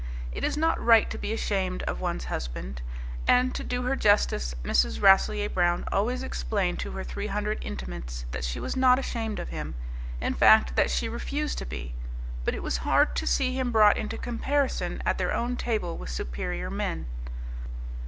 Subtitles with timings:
[0.31, 2.81] It is not right to be ashamed of one's husband.
[3.27, 4.99] And to do her justice, Mrs.
[4.99, 9.49] Rasselyer Brown always explained to her three hundred intimates that she was not ashamed of
[9.49, 9.75] him;
[10.19, 11.93] in fact, that she refused to be.
[12.45, 16.09] But it was hard to see him brought into comparison at their own table with
[16.09, 17.05] superior men.